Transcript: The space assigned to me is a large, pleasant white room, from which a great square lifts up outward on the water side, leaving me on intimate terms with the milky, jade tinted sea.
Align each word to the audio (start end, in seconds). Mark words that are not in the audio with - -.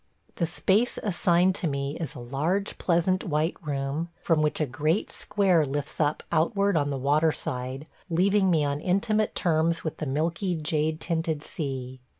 The 0.37 0.47
space 0.47 0.97
assigned 1.03 1.53
to 1.61 1.67
me 1.67 1.95
is 1.97 2.15
a 2.15 2.19
large, 2.19 2.79
pleasant 2.79 3.23
white 3.23 3.55
room, 3.61 4.09
from 4.19 4.41
which 4.41 4.59
a 4.59 4.65
great 4.65 5.11
square 5.11 5.63
lifts 5.63 5.99
up 5.99 6.23
outward 6.31 6.75
on 6.75 6.89
the 6.89 6.97
water 6.97 7.31
side, 7.31 7.87
leaving 8.09 8.49
me 8.49 8.65
on 8.65 8.79
intimate 8.81 9.35
terms 9.35 9.83
with 9.83 9.97
the 9.97 10.07
milky, 10.07 10.55
jade 10.55 10.99
tinted 10.99 11.43
sea. 11.43 12.01